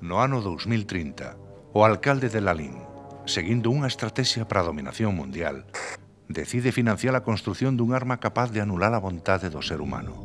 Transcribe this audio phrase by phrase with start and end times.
[0.00, 1.36] no ano 2030,
[1.76, 2.80] o alcalde de Lalín,
[3.28, 5.68] seguindo unha estrategia para a dominación mundial,
[6.24, 10.16] decide financiar a construción dun arma capaz de anular a vontade do ser humano.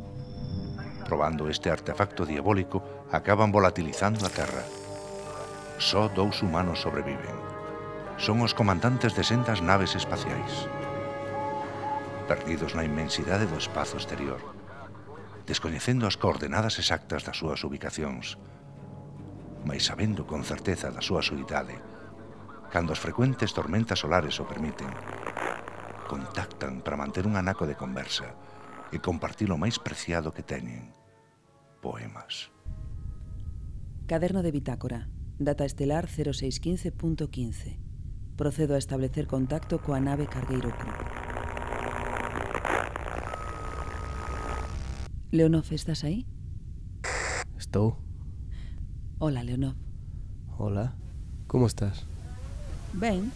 [1.04, 2.80] Probando este artefacto diabólico,
[3.12, 4.64] acaban volatilizando a Terra.
[5.76, 7.36] Só dous humanos sobreviven.
[8.16, 10.66] Son os comandantes de sendas naves espaciais.
[12.24, 14.40] Perdidos na inmensidade do espazo exterior,
[15.44, 18.40] descoñecendo as coordenadas exactas das súas ubicacións,
[19.66, 21.74] mais sabendo con certeza da súa soidade,
[22.70, 24.88] cando as frecuentes tormentas solares o permiten,
[26.06, 28.38] contactan para manter un anaco de conversa
[28.94, 30.94] e compartir o máis preciado que teñen,
[31.82, 32.54] poemas.
[34.06, 35.10] Caderno de bitácora,
[35.42, 37.82] data estelar 0615.15.
[38.38, 40.94] Procedo a establecer contacto coa nave Cargueiro Cru.
[45.34, 46.22] Leonov, estás aí?
[47.58, 48.05] Estou.
[49.18, 49.74] Hola, Leonov.
[50.58, 50.94] Hola,
[51.46, 52.04] como estás?
[52.92, 53.32] Ben.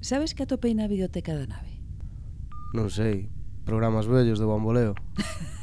[0.00, 1.82] Sabes que atopei na biblioteca da nave?
[2.70, 3.26] Non sei,
[3.66, 4.94] programas vellos de bamboleo.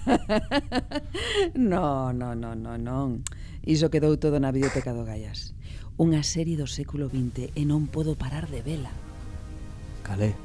[1.55, 3.23] no, no, no, no, non.
[3.63, 5.55] Iso quedou todo na biblioteca do Gallas.
[5.95, 8.91] Unha serie do século XX e non podo parar de vela.
[10.03, 10.35] Calé.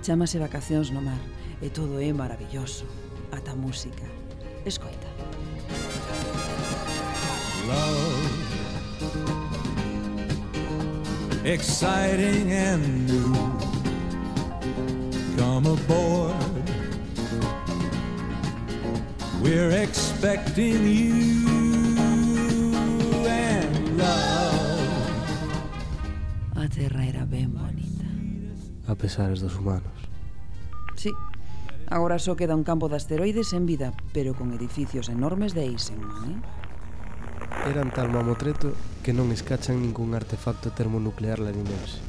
[0.00, 1.20] Chámase Vacacións no mar
[1.60, 2.88] e todo é maravilloso.
[3.28, 4.08] Ata música.
[4.64, 5.04] Escoita.
[5.04, 5.31] Escoita.
[11.44, 13.32] exciting and new.
[15.36, 16.36] Come aboard,
[19.42, 21.48] we're expecting you
[23.26, 24.78] and love.
[26.56, 28.06] A terra era ben bonita.
[28.86, 29.92] A pesares dos humanos.
[30.96, 31.10] Sí,
[31.88, 36.30] agora só queda un campo de asteroides en vida, pero con edificios enormes de Eisenman,
[36.30, 36.61] eh?
[37.68, 42.02] Eran tal mamotreto que non escachan ningún artefacto termonuclear laninense.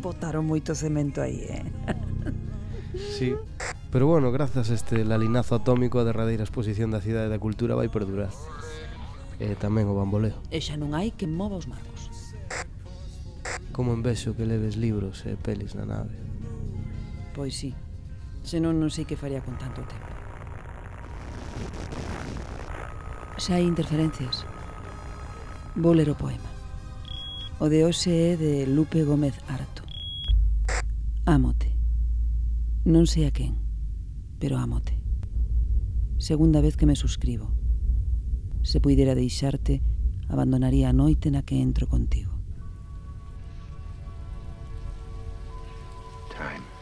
[0.00, 1.64] Botaron moito cemento aí, eh?
[3.16, 3.36] sí,
[3.92, 7.88] pero bueno, grazas a este lalinazo atómico a derradeira exposición da Cidade da Cultura vai
[7.88, 8.32] perdurar.
[9.36, 10.36] E tamén o bamboleo.
[10.48, 12.08] E xa non hai que mova os marcos.
[13.72, 16.16] Como envexo que leves libros e pelis na nave.
[17.36, 17.76] Pois sí,
[18.40, 20.12] senón non sei que faría con tanto tempo
[23.36, 24.48] xa hai interferencias.
[25.76, 26.48] Vou ler o poema.
[27.60, 29.84] O de hoxe é de Lupe Gómez Arto.
[31.28, 31.72] Amote.
[32.88, 33.60] Non sei a quen,
[34.40, 34.96] pero amote.
[36.16, 37.52] Segunda vez que me suscribo.
[38.64, 39.84] Se puidera deixarte,
[40.32, 42.32] abandonaría a noite na que entro contigo.
[46.32, 46.75] Time.